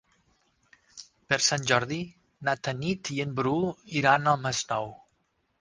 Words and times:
Per 1.33 1.37
Sant 1.49 1.67
Jordi 1.73 1.99
na 2.49 2.57
Tanit 2.69 3.13
i 3.19 3.21
en 3.27 3.37
Bru 3.41 3.55
iran 4.03 4.31
al 4.33 4.45
Masnou. 4.49 4.95